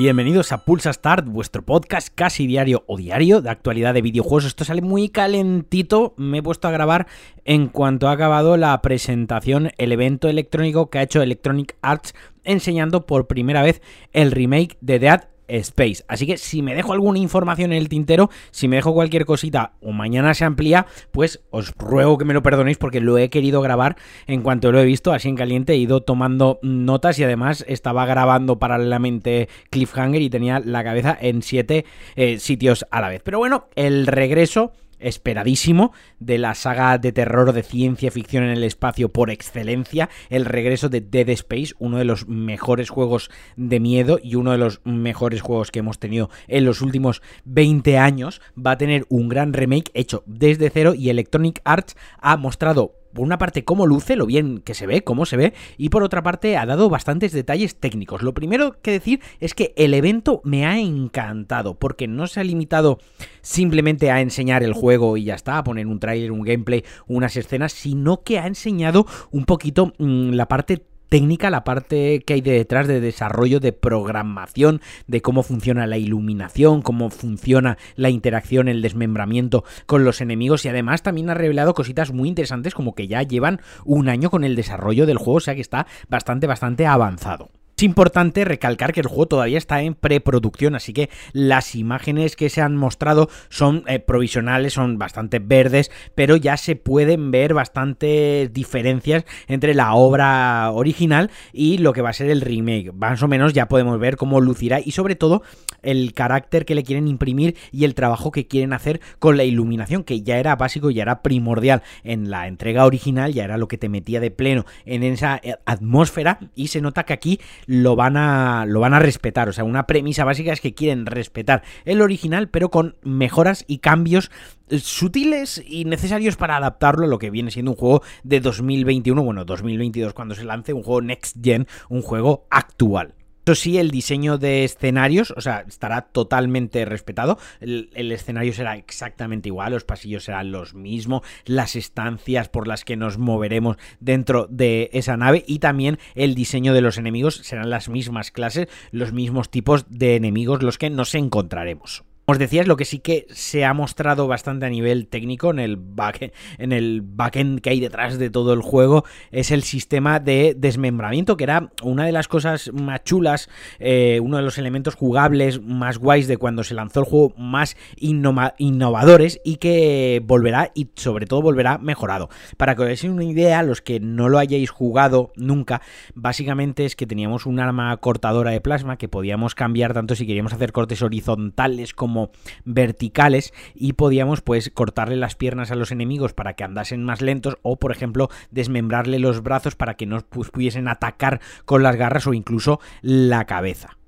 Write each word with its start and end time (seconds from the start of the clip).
Bienvenidos 0.00 0.52
a 0.52 0.64
Pulsa 0.64 0.92
Start, 0.92 1.26
vuestro 1.26 1.62
podcast 1.62 2.08
casi 2.14 2.46
diario 2.46 2.84
o 2.86 2.96
diario 2.96 3.40
de 3.42 3.50
actualidad 3.50 3.94
de 3.94 4.00
videojuegos. 4.00 4.44
Esto 4.44 4.64
sale 4.64 4.80
muy 4.80 5.08
calentito, 5.08 6.14
me 6.16 6.38
he 6.38 6.42
puesto 6.42 6.68
a 6.68 6.70
grabar 6.70 7.08
en 7.44 7.66
cuanto 7.66 8.06
ha 8.06 8.12
acabado 8.12 8.56
la 8.56 8.80
presentación, 8.80 9.72
el 9.76 9.90
evento 9.90 10.28
electrónico 10.28 10.88
que 10.88 10.98
ha 10.98 11.02
hecho 11.02 11.20
Electronic 11.20 11.76
Arts 11.82 12.14
enseñando 12.44 13.06
por 13.06 13.26
primera 13.26 13.60
vez 13.60 13.82
el 14.12 14.30
remake 14.30 14.78
de 14.80 15.00
Dead 15.00 15.28
Space. 15.48 16.04
Así 16.08 16.26
que 16.26 16.36
si 16.38 16.62
me 16.62 16.74
dejo 16.74 16.92
alguna 16.92 17.18
información 17.18 17.72
en 17.72 17.78
el 17.78 17.88
tintero, 17.88 18.30
si 18.50 18.68
me 18.68 18.76
dejo 18.76 18.94
cualquier 18.94 19.24
cosita 19.24 19.72
o 19.80 19.92
mañana 19.92 20.34
se 20.34 20.44
amplía, 20.44 20.86
pues 21.10 21.40
os 21.50 21.74
ruego 21.76 22.18
que 22.18 22.24
me 22.24 22.34
lo 22.34 22.42
perdonéis 22.42 22.78
porque 22.78 23.00
lo 23.00 23.18
he 23.18 23.30
querido 23.30 23.60
grabar 23.60 23.96
en 24.26 24.42
cuanto 24.42 24.72
lo 24.72 24.80
he 24.80 24.84
visto 24.84 25.12
así 25.12 25.28
en 25.28 25.36
caliente. 25.36 25.72
He 25.72 25.78
ido 25.78 26.02
tomando 26.02 26.58
notas 26.62 27.18
y 27.18 27.24
además 27.24 27.64
estaba 27.68 28.06
grabando 28.06 28.58
paralelamente 28.58 29.48
Cliffhanger 29.70 30.22
y 30.22 30.30
tenía 30.30 30.60
la 30.60 30.84
cabeza 30.84 31.16
en 31.20 31.42
siete 31.42 31.84
eh, 32.16 32.38
sitios 32.38 32.86
a 32.90 33.00
la 33.00 33.08
vez. 33.08 33.22
Pero 33.24 33.38
bueno, 33.38 33.68
el 33.74 34.06
regreso 34.06 34.72
esperadísimo 35.00 35.92
de 36.18 36.38
la 36.38 36.54
saga 36.54 36.98
de 36.98 37.12
terror 37.12 37.52
de 37.52 37.62
ciencia 37.62 38.10
ficción 38.10 38.44
en 38.44 38.50
el 38.50 38.64
espacio 38.64 39.10
por 39.10 39.30
excelencia, 39.30 40.08
el 40.30 40.44
regreso 40.44 40.88
de 40.88 41.00
Dead 41.00 41.28
Space, 41.30 41.74
uno 41.78 41.98
de 41.98 42.04
los 42.04 42.28
mejores 42.28 42.90
juegos 42.90 43.30
de 43.56 43.80
miedo 43.80 44.18
y 44.22 44.34
uno 44.34 44.52
de 44.52 44.58
los 44.58 44.80
mejores 44.84 45.40
juegos 45.40 45.70
que 45.70 45.80
hemos 45.80 45.98
tenido 45.98 46.30
en 46.46 46.64
los 46.64 46.80
últimos 46.80 47.22
20 47.44 47.98
años, 47.98 48.40
va 48.54 48.72
a 48.72 48.78
tener 48.78 49.06
un 49.08 49.28
gran 49.28 49.52
remake 49.52 49.90
hecho 49.94 50.22
desde 50.26 50.70
cero 50.70 50.94
y 50.94 51.10
Electronic 51.10 51.60
Arts 51.64 51.96
ha 52.20 52.36
mostrado 52.36 52.94
por 53.18 53.26
una 53.26 53.36
parte 53.36 53.64
cómo 53.64 53.84
luce, 53.84 54.14
lo 54.14 54.26
bien 54.26 54.60
que 54.60 54.74
se 54.74 54.86
ve, 54.86 55.02
cómo 55.02 55.26
se 55.26 55.36
ve, 55.36 55.52
y 55.76 55.88
por 55.88 56.04
otra 56.04 56.22
parte 56.22 56.56
ha 56.56 56.64
dado 56.66 56.88
bastantes 56.88 57.32
detalles 57.32 57.74
técnicos. 57.74 58.22
Lo 58.22 58.32
primero 58.32 58.80
que 58.80 58.92
decir 58.92 59.20
es 59.40 59.54
que 59.54 59.74
el 59.76 59.92
evento 59.92 60.40
me 60.44 60.66
ha 60.66 60.78
encantado, 60.78 61.74
porque 61.74 62.06
no 62.06 62.28
se 62.28 62.38
ha 62.38 62.44
limitado 62.44 63.00
simplemente 63.42 64.12
a 64.12 64.20
enseñar 64.20 64.62
el 64.62 64.72
juego 64.72 65.16
y 65.16 65.24
ya 65.24 65.34
está, 65.34 65.58
a 65.58 65.64
poner 65.64 65.88
un 65.88 65.98
trailer, 65.98 66.30
un 66.30 66.42
gameplay, 66.42 66.84
unas 67.08 67.36
escenas, 67.36 67.72
sino 67.72 68.22
que 68.22 68.38
ha 68.38 68.46
enseñado 68.46 69.04
un 69.32 69.46
poquito 69.46 69.94
mm, 69.98 70.34
la 70.34 70.46
parte 70.46 70.84
técnica, 71.08 71.50
la 71.50 71.64
parte 71.64 72.22
que 72.26 72.34
hay 72.34 72.40
detrás 72.40 72.86
de 72.86 73.00
desarrollo, 73.00 73.60
de 73.60 73.72
programación, 73.72 74.80
de 75.06 75.22
cómo 75.22 75.42
funciona 75.42 75.86
la 75.86 75.98
iluminación, 75.98 76.82
cómo 76.82 77.10
funciona 77.10 77.78
la 77.96 78.10
interacción, 78.10 78.68
el 78.68 78.82
desmembramiento 78.82 79.64
con 79.86 80.04
los 80.04 80.20
enemigos 80.20 80.64
y 80.64 80.68
además 80.68 81.02
también 81.02 81.30
ha 81.30 81.34
revelado 81.34 81.74
cositas 81.74 82.12
muy 82.12 82.28
interesantes 82.28 82.74
como 82.74 82.94
que 82.94 83.08
ya 83.08 83.22
llevan 83.22 83.60
un 83.84 84.08
año 84.08 84.30
con 84.30 84.44
el 84.44 84.56
desarrollo 84.56 85.06
del 85.06 85.18
juego, 85.18 85.38
o 85.38 85.40
sea 85.40 85.54
que 85.54 85.60
está 85.60 85.86
bastante, 86.08 86.46
bastante 86.46 86.86
avanzado. 86.86 87.50
Es 87.78 87.84
importante 87.84 88.44
recalcar 88.44 88.92
que 88.92 88.98
el 88.98 89.06
juego 89.06 89.26
todavía 89.28 89.56
está 89.56 89.82
en 89.82 89.94
preproducción, 89.94 90.74
así 90.74 90.92
que 90.92 91.10
las 91.32 91.76
imágenes 91.76 92.34
que 92.34 92.50
se 92.50 92.60
han 92.60 92.74
mostrado 92.74 93.30
son 93.50 93.84
eh, 93.86 94.00
provisionales, 94.00 94.72
son 94.72 94.98
bastante 94.98 95.38
verdes, 95.38 95.92
pero 96.16 96.34
ya 96.34 96.56
se 96.56 96.74
pueden 96.74 97.30
ver 97.30 97.54
bastantes 97.54 98.52
diferencias 98.52 99.24
entre 99.46 99.74
la 99.74 99.94
obra 99.94 100.72
original 100.72 101.30
y 101.52 101.78
lo 101.78 101.92
que 101.92 102.02
va 102.02 102.10
a 102.10 102.14
ser 102.14 102.30
el 102.30 102.40
remake. 102.40 102.92
Más 102.92 103.22
o 103.22 103.28
menos 103.28 103.52
ya 103.52 103.68
podemos 103.68 104.00
ver 104.00 104.16
cómo 104.16 104.40
lucirá 104.40 104.80
y 104.84 104.90
sobre 104.90 105.14
todo 105.14 105.44
el 105.82 106.14
carácter 106.14 106.64
que 106.64 106.74
le 106.74 106.82
quieren 106.82 107.06
imprimir 107.06 107.56
y 107.70 107.84
el 107.84 107.94
trabajo 107.94 108.32
que 108.32 108.48
quieren 108.48 108.72
hacer 108.72 109.00
con 109.20 109.36
la 109.36 109.44
iluminación, 109.44 110.02
que 110.02 110.22
ya 110.22 110.38
era 110.38 110.56
básico, 110.56 110.90
ya 110.90 111.02
era 111.02 111.22
primordial 111.22 111.84
en 112.02 112.28
la 112.28 112.48
entrega 112.48 112.86
original, 112.86 113.32
ya 113.32 113.44
era 113.44 113.56
lo 113.56 113.68
que 113.68 113.78
te 113.78 113.88
metía 113.88 114.18
de 114.18 114.32
pleno 114.32 114.66
en 114.84 115.04
esa 115.04 115.40
eh, 115.44 115.54
atmósfera 115.64 116.40
y 116.56 116.66
se 116.66 116.80
nota 116.80 117.04
que 117.04 117.12
aquí 117.12 117.38
lo 117.68 117.96
van 117.96 118.16
a 118.16 118.64
lo 118.66 118.80
van 118.80 118.94
a 118.94 118.98
respetar, 118.98 119.50
o 119.50 119.52
sea, 119.52 119.62
una 119.62 119.86
premisa 119.86 120.24
básica 120.24 120.54
es 120.54 120.60
que 120.62 120.72
quieren 120.72 121.04
respetar 121.04 121.62
el 121.84 122.00
original 122.00 122.48
pero 122.48 122.70
con 122.70 122.96
mejoras 123.02 123.64
y 123.68 123.78
cambios 123.78 124.30
eh, 124.70 124.78
sutiles 124.78 125.62
y 125.66 125.84
necesarios 125.84 126.36
para 126.36 126.56
adaptarlo 126.56 127.04
a 127.04 127.08
lo 127.08 127.18
que 127.18 127.30
viene 127.30 127.50
siendo 127.50 127.72
un 127.72 127.76
juego 127.76 128.02
de 128.24 128.40
2021, 128.40 129.22
bueno, 129.22 129.44
2022 129.44 130.14
cuando 130.14 130.34
se 130.34 130.44
lance, 130.44 130.72
un 130.72 130.82
juego 130.82 131.02
next 131.02 131.36
gen, 131.42 131.66
un 131.90 132.00
juego 132.00 132.46
actual. 132.48 133.17
Eso 133.48 133.54
sí, 133.54 133.78
el 133.78 133.90
diseño 133.90 134.36
de 134.36 134.64
escenarios, 134.64 135.32
o 135.34 135.40
sea, 135.40 135.64
estará 135.66 136.02
totalmente 136.02 136.84
respetado. 136.84 137.38
El, 137.60 138.12
escenario 138.12 138.52
será 138.52 138.76
exactamente 138.76 139.48
igual, 139.48 139.72
los 139.72 139.84
pasillos 139.84 140.24
serán 140.24 140.52
los 140.52 140.74
mismos, 140.74 141.22
las 141.46 141.74
estancias 141.74 142.50
por 142.50 142.68
las 142.68 142.84
que 142.84 142.98
nos 142.98 143.16
moveremos 143.16 143.78
dentro 144.00 144.48
de 144.50 144.90
esa 144.92 145.16
nave 145.16 145.44
y 145.46 145.60
también 145.60 145.98
el 146.14 146.34
diseño 146.34 146.74
de 146.74 146.82
los 146.82 146.98
enemigos 146.98 147.36
serán 147.36 147.70
las 147.70 147.88
mismas 147.88 148.30
clases, 148.30 148.68
los 148.90 149.14
mismos 149.14 149.50
tipos 149.50 149.86
de 149.88 150.16
enemigos 150.16 150.62
los 150.62 150.76
que 150.76 150.90
nos 150.90 151.14
encontraremos. 151.14 152.04
Os 152.30 152.38
decías 152.38 152.66
lo 152.66 152.76
que 152.76 152.84
sí 152.84 152.98
que 152.98 153.26
se 153.30 153.64
ha 153.64 153.72
mostrado 153.72 154.28
bastante 154.28 154.66
a 154.66 154.68
nivel 154.68 155.08
técnico 155.08 155.48
en 155.48 155.58
el, 155.58 155.78
back, 155.78 156.30
en 156.58 156.72
el 156.72 157.00
backend 157.00 157.62
que 157.62 157.70
hay 157.70 157.80
detrás 157.80 158.18
de 158.18 158.28
todo 158.28 158.52
el 158.52 158.60
juego 158.60 159.06
es 159.30 159.50
el 159.50 159.62
sistema 159.62 160.20
de 160.20 160.54
desmembramiento, 160.54 161.38
que 161.38 161.44
era 161.44 161.72
una 161.82 162.04
de 162.04 162.12
las 162.12 162.28
cosas 162.28 162.70
más 162.74 163.02
chulas, 163.02 163.48
eh, 163.78 164.20
uno 164.22 164.36
de 164.36 164.42
los 164.42 164.58
elementos 164.58 164.94
jugables 164.94 165.62
más 165.62 165.96
guays 165.96 166.28
de 166.28 166.36
cuando 166.36 166.64
se 166.64 166.74
lanzó 166.74 167.00
el 167.00 167.06
juego, 167.06 167.32
más 167.38 167.78
innovadores 167.96 169.40
y 169.42 169.56
que 169.56 170.22
volverá 170.22 170.70
y 170.74 170.90
sobre 170.96 171.24
todo 171.24 171.40
volverá 171.40 171.78
mejorado. 171.78 172.28
Para 172.58 172.74
que 172.74 172.82
os 172.82 172.84
hagáis 172.84 173.04
una 173.04 173.24
idea, 173.24 173.62
los 173.62 173.80
que 173.80 174.00
no 174.00 174.28
lo 174.28 174.36
hayáis 174.36 174.68
jugado 174.68 175.32
nunca, 175.34 175.80
básicamente 176.14 176.84
es 176.84 176.94
que 176.94 177.06
teníamos 177.06 177.46
un 177.46 177.58
arma 177.58 177.96
cortadora 177.96 178.50
de 178.50 178.60
plasma 178.60 178.98
que 178.98 179.08
podíamos 179.08 179.54
cambiar 179.54 179.94
tanto 179.94 180.14
si 180.14 180.26
queríamos 180.26 180.52
hacer 180.52 180.72
cortes 180.72 181.00
horizontales 181.00 181.94
como 181.94 182.17
verticales 182.64 183.52
y 183.74 183.94
podíamos 183.94 184.40
pues 184.40 184.70
cortarle 184.70 185.16
las 185.16 185.34
piernas 185.34 185.70
a 185.70 185.76
los 185.76 185.92
enemigos 185.92 186.32
para 186.32 186.54
que 186.54 186.64
andasen 186.64 187.04
más 187.04 187.20
lentos 187.20 187.56
o 187.62 187.78
por 187.78 187.92
ejemplo 187.92 188.28
desmembrarle 188.50 189.18
los 189.18 189.42
brazos 189.42 189.76
para 189.76 189.94
que 189.94 190.06
no 190.06 190.20
pues, 190.28 190.50
pudiesen 190.50 190.88
atacar 190.88 191.40
con 191.64 191.82
las 191.82 191.96
garras 191.96 192.26
o 192.26 192.34
incluso 192.34 192.80
la 193.02 193.44
cabeza. 193.46 193.98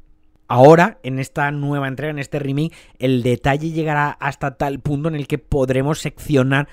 Ahora, 0.53 0.99
en 1.05 1.21
esta 1.21 1.49
nueva 1.53 1.87
entrega, 1.87 2.11
en 2.11 2.19
este 2.19 2.41
remake, 2.41 2.75
el 2.99 3.23
detalle 3.23 3.71
llegará 3.71 4.11
hasta 4.11 4.57
tal 4.57 4.81
punto 4.81 5.09
en 5.09 5.15
el 5.15 5.29
que 5.29 5.39
podremos 5.39 6.01
seccionar 6.01 6.67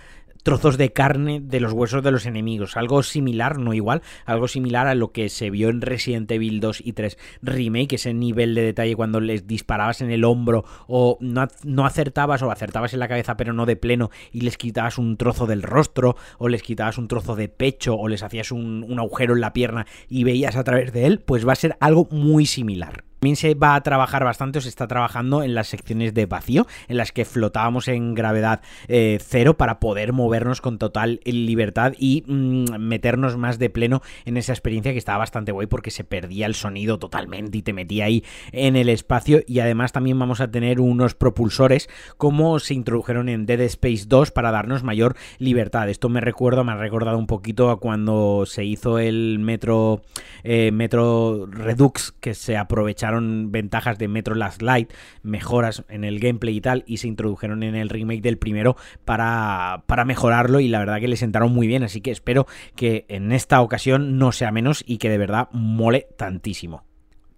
trozos 0.48 0.78
de 0.78 0.94
carne 0.94 1.42
de 1.44 1.60
los 1.60 1.74
huesos 1.74 2.02
de 2.04 2.10
los 2.10 2.26
enemigos. 2.26 2.78
Algo 2.78 3.04
similar, 3.04 3.60
no 3.60 3.74
igual, 3.74 4.02
algo 4.24 4.48
similar 4.48 4.88
a 4.88 4.96
lo 4.96 5.12
que 5.12 5.28
se 5.28 5.50
vio 5.50 5.68
en 5.68 5.82
Resident 5.82 6.32
Evil 6.32 6.62
2 6.62 6.84
y 6.86 6.94
3 6.94 7.18
Remake, 7.42 7.96
ese 7.96 8.14
nivel 8.14 8.56
de 8.56 8.62
detalle 8.62 8.96
cuando 8.96 9.20
les 9.20 9.46
disparabas 9.46 10.00
en 10.00 10.10
el 10.10 10.24
hombro 10.24 10.64
o 10.88 11.18
no, 11.20 11.86
acertabas 11.86 12.44
o 12.44 12.50
acertabas 12.50 12.94
en 12.94 13.02
la 13.02 13.10
cabeza 13.10 13.36
pero 13.36 13.52
no 13.52 13.66
de 13.66 13.76
pleno 13.76 14.10
y 14.32 14.40
les 14.40 14.56
quitabas 14.56 14.98
un 14.98 15.18
trozo 15.18 15.48
del 15.48 15.64
rostro 15.64 16.16
o 16.38 16.48
les 16.48 16.64
quitabas 16.64 16.98
un 16.98 17.10
trozo 17.10 17.36
de 17.36 17.50
pecho 17.50 17.98
o 17.98 18.08
les 18.08 18.24
hacías 18.24 18.54
un, 18.54 18.86
un 18.88 19.00
agujero 19.00 19.34
en 19.34 19.42
la 19.42 19.52
pierna 19.52 19.86
y 20.08 20.24
veías 20.24 20.56
a 20.56 20.64
través 20.64 20.94
de 20.94 21.08
él, 21.08 21.20
pues 21.20 21.46
va 21.46 21.52
a 21.52 21.58
ser 21.58 21.76
algo 21.82 22.08
muy 22.10 22.46
similar. 22.46 23.04
También 23.20 23.36
se 23.36 23.56
va 23.56 23.74
a 23.74 23.82
trabajar 23.82 24.24
bastante, 24.24 24.60
o 24.60 24.62
se 24.62 24.70
está 24.70 24.88
trabajando 24.88 25.42
en 25.42 25.56
las 25.56 25.68
secciones 25.68 26.14
de 26.14 26.28
vacío, 26.28 26.68
en 26.88 26.98
las 26.98 27.12
que 27.12 27.26
flotábamos 27.26 27.88
en 27.88 28.14
gravedad 28.14 28.62
eh, 28.88 29.18
cero 29.20 29.58
para 29.58 29.80
poder 29.80 30.14
movernos 30.14 30.62
con 30.62 30.78
total 30.78 31.20
libertad 31.26 31.94
y 31.98 32.24
mm, 32.28 32.78
meternos 32.78 33.36
más 33.36 33.58
de 33.58 33.72
pleno 33.72 34.04
en 34.26 34.38
esa 34.38 34.54
experiencia 34.54 34.92
que 34.92 35.00
estaba 35.00 35.18
bastante 35.18 35.52
guay 35.52 35.66
porque 35.66 35.90
se 35.90 36.04
perdía 36.04 36.46
el 36.46 36.54
sonido 36.54 37.00
totalmente 37.00 37.58
y 37.58 37.64
te 37.64 37.74
metía 37.74 38.06
ahí 38.06 38.24
en 38.52 38.76
el 38.76 38.88
espacio. 38.88 39.42
Y 39.48 39.60
además 39.62 39.94
también 39.94 40.20
vamos 40.20 40.40
a 40.40 40.52
tener 40.52 40.80
unos 40.80 41.16
propulsores 41.16 41.90
como 42.18 42.60
se 42.60 42.76
introdujeron 42.76 43.30
en 43.30 43.48
Dead 43.48 43.62
Space 43.62 44.06
2 44.08 44.30
para 44.30 44.52
darnos 44.52 44.84
mayor 44.84 45.16
libertad. 45.40 45.90
Esto 45.90 46.08
me 46.10 46.22
recuerda, 46.22 46.64
me 46.64 46.74
ha 46.74 46.78
recordado 46.78 47.18
un 47.18 47.28
poquito 47.28 47.72
a 47.72 47.80
cuando 47.80 48.46
se 48.46 48.64
hizo 48.64 49.00
el 49.00 49.40
Metro, 49.40 50.02
eh, 50.44 50.72
Metro 50.72 51.48
Redux 51.50 52.12
que 52.20 52.36
se 52.36 52.58
aprovechaba 52.58 53.07
ventajas 53.52 53.98
de 53.98 54.08
Metro 54.08 54.36
Last 54.36 54.62
Light, 54.62 54.92
mejoras 55.24 55.84
en 55.90 56.04
el 56.04 56.20
gameplay 56.20 56.58
y 56.58 56.62
tal, 56.62 56.84
y 56.88 56.98
se 56.98 57.08
introdujeron 57.08 57.64
en 57.64 57.76
el 57.76 57.90
remake 57.90 58.22
del 58.22 58.38
primero 58.38 58.76
para, 59.06 59.84
para 59.88 60.06
mejorarlo 60.06 60.60
y 60.60 60.68
la 60.68 60.80
verdad 60.80 61.00
que 61.00 61.08
le 61.08 61.18
sentaron 61.18 61.54
muy 61.54 61.68
bien, 61.68 61.84
así 61.84 62.02
que 62.02 62.12
espero 62.12 62.48
que 62.76 63.06
en 63.10 63.32
esta 63.32 63.62
ocasión 63.62 64.18
no 64.18 64.32
sea 64.32 64.52
menos 64.52 64.84
y 64.86 64.98
que 64.98 65.10
de 65.10 65.18
verdad 65.18 65.50
mole 65.52 66.08
tantísimo. 66.18 66.84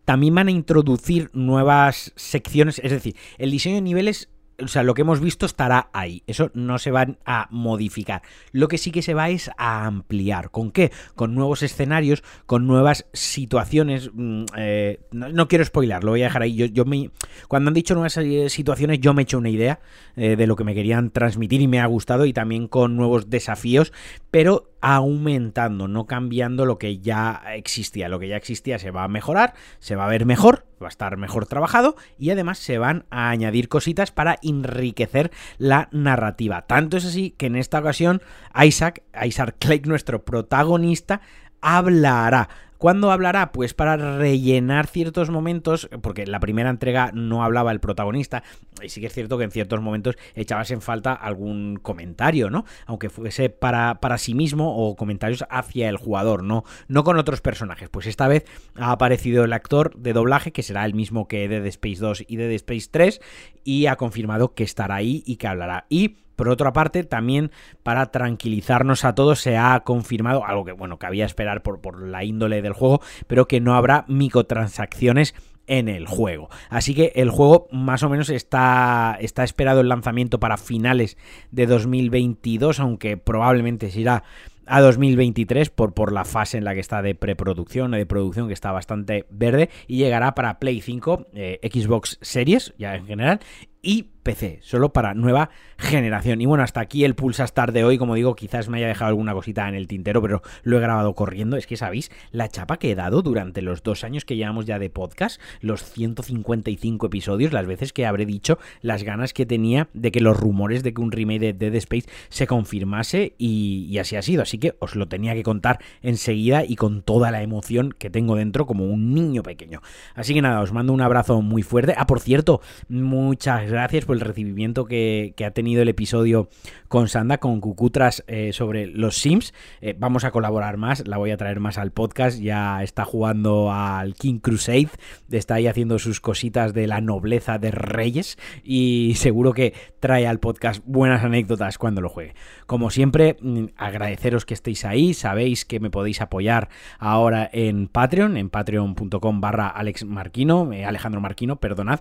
También 0.06 0.34
van 0.34 0.48
a 0.48 0.52
introducir 0.52 1.30
nuevas 1.34 2.14
secciones, 2.16 2.82
es 2.84 2.92
decir, 2.92 3.16
el 3.38 3.52
diseño 3.52 3.76
de 3.76 3.82
niveles 3.82 4.30
o 4.64 4.68
sea, 4.68 4.84
lo 4.84 4.94
que 4.94 5.02
hemos 5.02 5.20
visto 5.20 5.46
estará 5.46 5.90
ahí. 5.94 6.24
Eso 6.28 6.52
no 6.54 6.80
se 6.80 6.92
va 6.92 7.08
a 7.26 7.48
modificar. 7.52 8.22
Lo 8.52 8.68
que 8.68 8.78
sí 8.78 8.92
que 8.92 9.02
se 9.02 9.14
va 9.14 9.30
es 9.30 9.50
a 9.58 9.86
ampliar. 9.86 10.52
¿Con 10.52 10.72
qué? 10.72 10.92
Con 11.16 11.36
nuevos 11.36 11.64
escenarios, 11.64 12.24
con 12.46 12.68
nuevas 12.68 13.06
situaciones. 13.14 14.10
Mm, 14.14 14.46
eh, 14.58 15.00
no, 15.12 15.48
quiero 15.48 15.66
spoilar, 15.66 16.04
lo 16.04 16.12
voy 16.12 16.22
a 16.22 16.26
dejar 16.26 16.44
ahí. 16.44 16.56
Yo, 16.56 16.66
yo 16.66 16.86
me, 16.86 17.12
cuando 17.48 17.70
han 17.70 17.74
dicho 17.74 17.94
nuevas 17.94 18.18
eh, 18.18 18.50
situaciones, 18.50 19.00
yo 19.00 19.14
me 19.14 19.22
he 19.22 19.24
hecho 19.24 19.38
una 19.38 19.50
idea 19.50 19.80
eh, 20.16 20.36
de 20.36 20.48
lo 20.48 20.56
que 20.56 20.64
me 20.64 20.76
querían 20.76 21.12
transmitir 21.12 21.62
y 21.62 21.68
me 21.68 21.80
ha 21.80 21.86
gustado. 21.86 22.26
Y 22.26 22.34
también 22.34 22.68
con 22.68 22.96
nuevos 22.96 23.30
desafíos, 23.30 23.94
pero 24.32 24.72
aumentando, 24.82 25.88
no 25.88 26.06
cambiando 26.06 26.66
lo 26.66 26.78
que 26.78 27.00
ya 27.00 27.42
existía. 27.54 28.10
Lo 28.10 28.20
que 28.20 28.28
ya 28.28 28.38
existía 28.38 28.80
se 28.80 28.92
va 28.92 29.04
a 29.04 29.08
mejorar, 29.08 29.54
se 29.80 29.96
va 29.96 30.06
a 30.06 30.10
ver 30.10 30.26
mejor, 30.26 30.66
va 30.82 30.88
a 30.88 30.90
estar 30.90 31.18
mejor 31.18 31.46
trabajado 31.46 31.96
y 32.18 32.32
además 32.32 32.60
se 32.60 32.78
van 32.78 33.06
a 33.10 33.30
añadir 33.30 33.70
cositas 33.70 34.12
para 34.12 34.38
enriquecer 34.42 35.32
la 35.58 35.90
narrativa. 35.92 36.64
Tanto 36.64 36.98
es 36.98 37.06
así 37.06 37.32
que 37.32 37.48
en 37.48 37.56
esta 37.56 37.80
ocasión 37.80 38.22
Isaac, 38.64 39.04
Isaac 39.24 39.56
Clay, 39.60 39.82
nuestro 39.86 40.24
protagonista, 40.24 41.22
hablará 41.62 42.50
¿Cuándo 42.80 43.12
hablará? 43.12 43.52
Pues 43.52 43.74
para 43.74 43.98
rellenar 43.98 44.88
ciertos 44.88 45.30
momentos, 45.30 45.90
porque 46.02 46.26
la 46.26 46.40
primera 46.40 46.70
entrega 46.70 47.12
no 47.14 47.44
hablaba 47.44 47.74
el 47.74 47.82
protagonista, 47.82 48.42
y 48.82 48.88
sí 48.88 49.02
que 49.02 49.08
es 49.08 49.14
cierto 49.14 49.38
que 49.38 49.44
en 49.44 49.52
ciertos 49.52 49.82
momentos 49.82 50.16
echabas 50.34 50.72
en 50.72 50.82
falta 50.82 51.12
algún 51.12 51.76
comentario, 51.76 52.50
¿no? 52.50 52.64
Aunque 52.86 53.10
fuese 53.10 53.50
para, 53.50 54.00
para 54.00 54.18
sí 54.18 54.34
mismo 54.34 54.78
o 54.78 54.96
comentarios 54.96 55.44
hacia 55.50 55.90
el 55.90 55.98
jugador, 55.98 56.42
¿no? 56.42 56.64
no 56.88 57.04
con 57.04 57.18
otros 57.18 57.42
personajes. 57.42 57.90
Pues 57.90 58.08
esta 58.08 58.30
vez 58.30 58.46
ha 58.78 58.94
aparecido 58.94 59.44
el 59.44 59.52
actor 59.52 59.94
de 59.98 60.14
doblaje, 60.14 60.54
que 60.54 60.64
será 60.64 60.86
el 60.86 60.94
mismo 60.94 61.28
que 61.28 61.50
de 61.50 61.60
The 61.60 61.68
Space 61.68 62.00
2 62.00 62.24
y 62.30 62.38
de 62.38 62.48
The 62.48 62.56
Space 62.56 62.88
3, 62.90 63.22
y 63.66 63.88
ha 63.88 63.98
confirmado 63.98 64.54
que 64.54 64.64
estará 64.64 64.96
ahí 64.96 65.22
y 65.26 65.36
que 65.36 65.48
hablará. 65.48 65.86
Y 65.90 66.16
por 66.40 66.48
otra 66.48 66.72
parte, 66.72 67.04
también 67.04 67.52
para 67.84 68.12
tranquilizarnos 68.12 69.04
a 69.04 69.14
todos 69.14 69.42
se 69.42 69.58
ha 69.58 69.78
confirmado 69.82 70.46
algo 70.46 70.64
que, 70.64 70.72
bueno, 70.72 70.98
cabía 70.98 71.26
esperar 71.26 71.64
por, 71.64 71.82
por 71.82 72.02
la 72.02 72.24
índole 72.24 72.62
del 72.62 72.72
juego, 72.72 73.02
pero 73.28 73.46
que 73.46 73.60
no 73.60 73.76
habrá 73.76 74.06
microtransacciones 74.08 75.36
en 75.68 75.90
el 75.90 76.08
juego. 76.08 76.48
Así 76.70 76.96
que 76.96 77.12
el 77.16 77.30
juego 77.30 77.68
más 77.74 78.04
o 78.04 78.10
menos 78.10 78.30
está, 78.30 79.18
está 79.20 79.44
esperado 79.44 79.82
el 79.82 79.90
lanzamiento 79.90 80.40
para 80.40 80.56
finales 80.56 81.18
de 81.52 81.66
2022, 81.66 82.80
aunque 82.80 83.18
probablemente 83.18 83.92
se 83.92 84.00
irá 84.00 84.24
a 84.66 84.80
2023 84.80 85.72
por, 85.72 85.94
por 85.94 86.14
la 86.14 86.24
fase 86.24 86.58
en 86.58 86.64
la 86.64 86.74
que 86.74 86.80
está 86.80 87.02
de 87.02 87.16
preproducción, 87.16 87.92
de 87.92 88.06
producción 88.06 88.48
que 88.48 88.54
está 88.54 88.72
bastante 88.72 89.26
verde 89.30 89.70
y 89.88 89.98
llegará 89.98 90.36
para 90.36 90.60
Play 90.60 90.80
5, 90.80 91.26
eh, 91.34 91.60
Xbox 91.70 92.18
Series 92.22 92.74
ya 92.78 92.96
en 92.96 93.06
general 93.08 93.40
y 93.82 94.10
PC, 94.24 94.60
solo 94.62 94.94
para 94.94 95.14
nueva 95.14 95.50
generación. 95.78 96.42
Y 96.42 96.46
bueno, 96.46 96.64
hasta 96.64 96.82
aquí 96.82 97.04
el 97.04 97.16
Pulsa 97.16 97.46
Star 97.46 97.72
de 97.72 97.84
hoy. 97.84 97.98
Como 97.98 98.16
digo, 98.16 98.36
quizás 98.36 98.70
me 98.70 98.78
haya 98.78 98.88
dejado 98.88 99.10
alguna 99.10 99.34
cosita 99.34 99.68
en 99.68 99.76
el 99.76 99.88
tintero, 99.88 100.22
pero 100.22 100.42
lo 100.64 100.78
he 100.78 100.82
grabado 100.82 101.14
corriendo. 101.14 101.58
Es 101.58 101.68
que 101.68 101.78
sabéis 101.78 102.12
la 102.32 102.50
chapa 102.50 102.78
que 102.78 102.92
he 102.92 102.96
dado 102.96 103.22
durante 103.22 103.62
los 103.62 103.82
dos 103.82 104.04
años 104.04 104.26
que 104.26 104.36
llevamos 104.36 104.66
ya 104.66 104.78
de 104.78 104.90
podcast, 104.90 105.42
los 105.62 105.84
155 105.84 107.08
episodios, 107.08 107.54
las 107.54 107.66
veces 107.66 107.94
que 107.94 108.06
habré 108.06 108.26
dicho 108.26 108.60
las 108.82 109.04
ganas 109.04 109.34
que 109.34 109.46
tenía 109.46 109.90
de 109.94 110.12
que 110.12 110.22
los 110.22 110.38
rumores 110.38 110.84
de 110.84 110.94
que 110.94 111.02
un 111.02 111.12
remake 111.12 111.40
de 111.40 111.54
Dead 111.54 111.76
Space 111.76 112.10
se 112.30 112.46
confirmase 112.46 113.34
y, 113.38 113.98
así 113.98 114.16
ha 114.16 114.22
sido. 114.22 114.44
Así 114.44 114.58
que 114.58 114.76
os 114.80 114.96
lo 114.96 115.08
tenía 115.08 115.34
que 115.34 115.44
contar 115.44 115.80
enseguida 116.02 116.64
y 116.66 116.76
con 116.76 117.02
toda 117.02 117.32
la 117.32 117.42
emoción 117.42 117.94
que 117.98 118.10
tengo 118.10 118.36
dentro 118.36 118.66
como 118.66 118.86
un 118.86 119.14
niño 119.14 119.44
pequeño. 119.44 119.82
Así 120.14 120.34
que 120.34 120.42
nada, 120.42 120.62
os 120.62 120.74
mando 120.74 120.94
un 120.94 121.02
abrazo 121.02 121.42
muy 121.42 121.64
fuerte. 121.64 121.96
Ah, 121.98 122.06
por 122.06 122.20
cierto, 122.20 122.62
muchas 122.90 123.69
gracias 123.70 124.06
por 124.06 124.16
el 124.16 124.22
recibimiento 124.22 124.86
que, 124.86 125.34
ha 125.46 125.52
tenido 125.52 125.82
el 125.82 125.90
episodio 125.90 126.50
con 126.88 127.08
Sanda, 127.08 127.38
con 127.38 127.62
Cucutras 127.62 128.24
eh, 128.28 128.52
sobre 128.54 128.88
los 128.88 129.18
Sims. 129.18 129.54
Eh, 129.82 129.96
vamos 129.98 130.24
a 130.24 130.32
colaborar 130.32 130.78
más, 130.78 131.08
la 131.08 131.18
voy 131.18 131.32
a 131.32 131.38
traer 131.38 131.60
más 131.60 131.78
al 131.78 131.92
podcast. 131.92 132.40
Ya 132.40 132.84
está 132.84 133.06
jugando 133.06 133.72
al 133.72 134.16
King 134.16 134.40
Crusade, 134.40 134.90
está 135.32 135.56
ahí 135.56 135.68
haciendo 135.68 136.00
sus 136.00 136.20
cositas 136.22 136.74
de 136.74 136.88
la 136.88 137.02
nobleza 137.02 137.58
de 137.58 137.72
reyes 137.72 138.38
y 138.64 139.14
seguro 139.16 139.54
que 139.54 139.74
trae 140.00 140.28
al 140.28 140.40
podcast 140.40 140.84
buenas 140.86 141.24
anécdotas 141.24 141.78
cuando 141.78 142.02
lo 142.02 142.10
juegue. 142.10 142.36
Como 142.66 142.90
siempre, 142.90 143.38
mm, 143.42 143.66
agradeceros 143.78 144.46
que 144.46 144.54
estéis 144.54 144.86
ahí, 144.86 145.14
sabéis 145.14 145.66
que 145.66 145.80
me 145.80 145.90
podéis 145.90 146.22
apoyar 146.22 146.70
ahora 146.98 147.50
en 147.52 147.88
Patreon, 147.88 148.38
en 148.38 148.50
patreon.com 148.50 149.42
barra 149.42 149.68
Alex 149.68 150.06
Marquino, 150.06 150.72
eh, 150.74 150.86
Alejandro 150.86 151.22
Marquino, 151.22 151.60
perdonad 151.60 152.00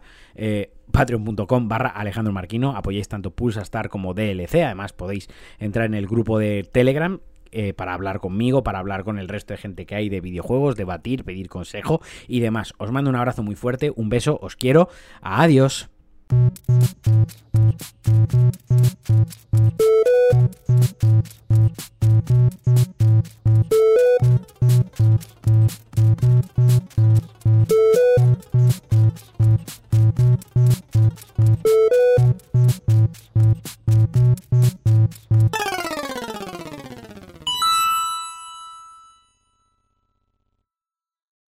patreon.com 0.93 1.69
barra 1.69 1.88
Alejandro 1.88 2.32
Marquino. 2.32 2.76
Apoyéis 2.76 3.08
tanto 3.08 3.31
Pulsa 3.31 3.62
Star 3.62 3.88
como 3.88 4.14
DLC. 4.14 4.62
Además 4.64 4.93
podéis 4.93 5.29
entrar 5.58 5.87
en 5.87 5.94
el 5.94 6.06
grupo 6.06 6.38
de 6.38 6.69
Telegram 6.70 7.20
eh, 7.50 7.73
para 7.73 7.94
hablar 7.94 8.20
conmigo, 8.20 8.62
para 8.62 8.79
hablar 8.79 9.05
con 9.05 9.19
el 9.19 9.29
resto 9.29 9.55
de 9.55 9.58
gente 9.58 9.87
que 9.87 9.94
hay 9.94 10.08
de 10.08 10.20
videojuegos, 10.20 10.76
debatir, 10.76 11.25
pedir 11.25 11.49
consejo 11.49 12.00
y 12.26 12.40
demás. 12.40 12.75
Os 12.79 12.93
mando 12.93 13.11
un 13.11 13.17
abrazo 13.17 13.43
muy 13.43 13.55
fuerte, 13.55 13.93
un 13.94 14.08
beso, 14.08 14.38
os 14.43 14.56
quiero. 14.56 14.88
Adiós. 15.23 15.88